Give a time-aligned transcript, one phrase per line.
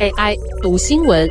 [0.00, 1.28] AI 读新闻，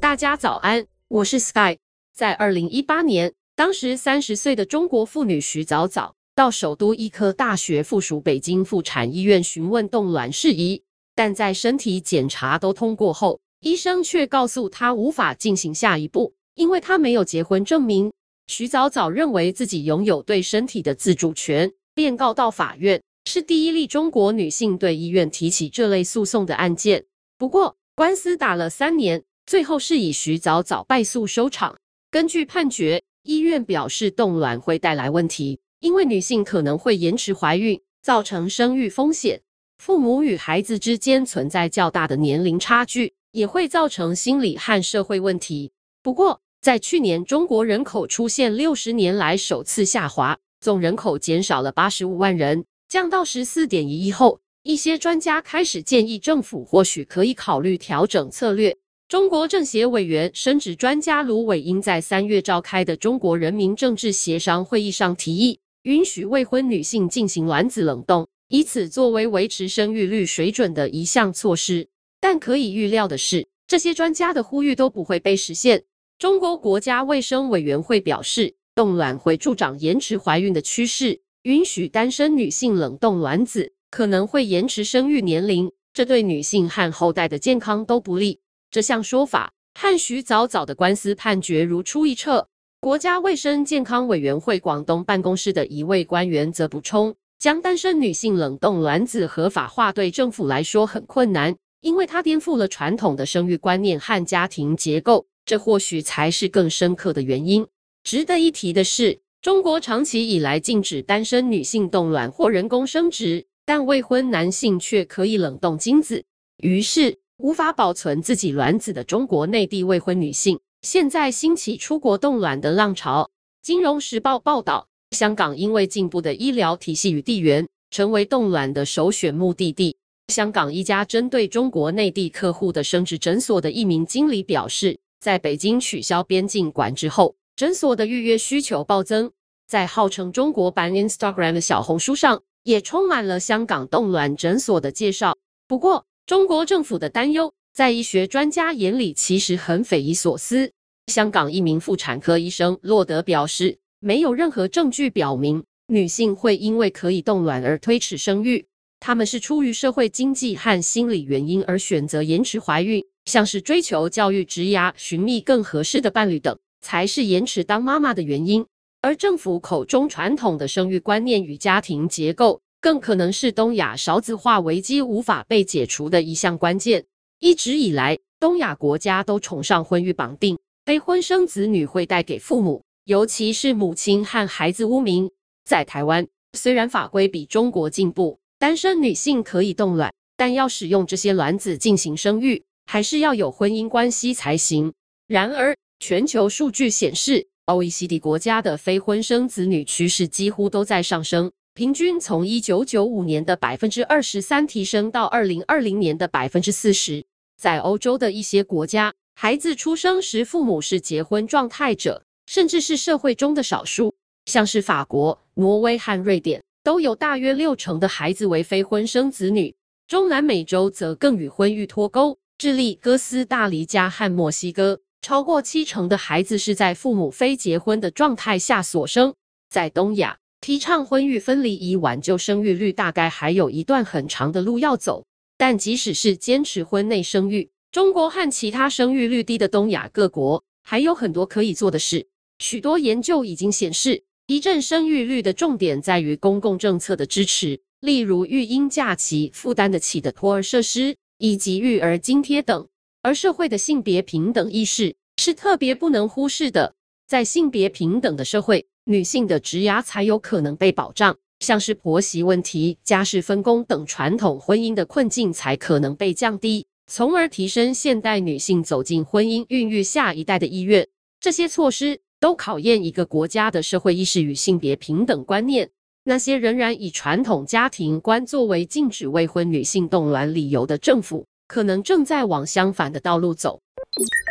[0.00, 1.76] 大家早安，我是 Sky。
[2.14, 10.82] 在二零一八年，当时三十岁的中国妇女徐早早到首都医科大学附属北京妇产医院询问冻卵事宜，
[11.14, 18.12] 但在身体检查都通过后，医生却告诉她无法进行下一步，因为她没有结婚证明。
[18.46, 27.04] 徐早早认为自己拥有对身体的自主权，便告到法院，是第一例中国女性对医院提起这类诉讼的案件。
[27.36, 31.76] 不过，官司打了三年，最后是以徐早早败诉收场。
[32.10, 39.40] 根据判决，医院表示冻卵会带来问题，因为女性可能会延迟怀孕，造成生育风险；
[39.76, 45.70] 父母与孩子之间存在较大的年龄差距，也会造成心理和社会问题。
[46.02, 58.74] 不过，在去年，中国人口出现六十年来首次下滑，总人口减少了八十五万人，降到十四点一亿后，一些专家开始建议政府或许可以考虑调整策略。
[59.08, 71.88] 中国政协委员、生殖专家卢伟英在三月召开的中国人民政治协商会议上提议，允许未婚女性进行卵子冷冻，以此作为维持生育率水准的一项措施。
[72.20, 75.84] 但可以预料的是，这些专家的呼吁都不会被实现。
[76.18, 88.40] 中国国家卫生委员会表示，冻卵会助长延迟怀孕的趋势，允许单身女性冷冻卵子可能会延迟生育年龄，这对女性和后代的健康都不利。
[88.70, 92.46] 这项说法和徐早早的官司判决如出一辙。
[92.82, 105.26] 国家卫生健康委员会广东办公室的一位官员则补充，将单身女性冷冻卵子合法化对政府来说很困难，因为它颠覆了传统的生育观念和家庭结构。
[105.46, 107.66] 这或许才是更深刻的原因。
[108.04, 116.24] 值得一提的是，中国长期以来禁止单身女性冻卵或人工生殖，但未婚男性却可以冷冻精子。
[116.56, 123.30] 于是，无法保存自己卵子的中国内地未婚女性，现在兴起出国冻卵的浪潮。
[123.62, 129.96] 金融时报报道，香港因为进步的医疗体系与地缘，成为冻卵的首选目的地。
[130.32, 139.30] 香港一家针对中国内地客户的生殖诊所的一名经理表示，在北京取消边境管制后，诊所的预约需求暴增。
[139.68, 145.36] 在号称中国版 Instagram 的小红书上，也充满了香港冻卵诊所的介绍。
[145.66, 150.72] 不过，中国政府的担忧，在医学专家眼里其实很匪夷所思。
[151.08, 158.66] 香港一名妇产科医生洛德表示，没有任何证据表明女性会因为可以冻卵而推迟生育，
[159.00, 163.04] 他们是出于社会经济和心理原因而选择延迟怀孕。
[163.26, 168.64] 像是追求教育、职涯、寻觅更合适的伴侣等，才是延迟当妈妈的原因。
[169.00, 177.04] 而政府口中传统的生育观念与家庭结构，更可能是东亚少子化危机无法被解除的一项关键。
[177.38, 185.30] 一直以来，东亚国家都崇尚婚育绑定，非婚生子女会带给父母，尤其是母亲和孩子污名。
[185.64, 194.92] 在台湾，虽然法规比中国进步，单身女性可以冻卵，但要使用这些卵子进行生育，还是要有婚姻关系才行。
[195.28, 207.24] 然而，全球数据显示，OECD 国家的非婚生子女趋势几乎都在上升，平均从一九九五年的百分之二十三提升到二零二零年的百分之四十。
[207.58, 214.14] 在欧洲的一些国家，孩子出生时父母是结婚状态者，甚至是社会中的少数，
[214.46, 219.74] 像是法国、挪威和瑞典，都有大约六成的孩子为非婚生子女。
[220.06, 222.38] 中南美洲则更与婚育脱钩。
[222.56, 229.34] 智利、哥斯大黎加和墨西哥，超过七成的孩子是在父母非结婚的状态下所生。
[229.68, 235.24] 在东亚，提倡婚育分离以挽救生育率，大概还有一段很长的路要走。
[235.56, 242.28] 但即使是坚持婚内生育，中国和其他生育率低的东亚各国还有很多可以做的事。
[242.58, 251.16] 许多研究已经显示，提振生育率的重点在于公共政策的支持，例如育婴假期、负担得起的托儿设施。
[251.40, 252.88] 以及育儿津贴等，
[253.22, 256.94] 而社会的性别平等意识是特别不能忽视的。
[257.26, 271.06] 在性别平等的社会，女性的职涯才有可能被保障，像是婆媳问题、家事分工等传统婚姻的困境才可能被降低，从而提升现代女性走进婚姻、孕育下一代的意愿。
[271.40, 275.90] 这些措施都考验一个国家的社会意识与性别平等观念。
[276.24, 283.78] 那些仍然以传统家庭观作为禁止未婚女性动卵理由的政府，可能正在往相反的道路走。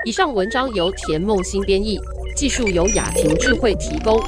[0.06, 2.00] 以上文章由田梦新编译，
[2.36, 4.22] 技术由雅婷智慧提供。